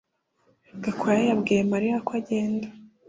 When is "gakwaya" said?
0.83-1.23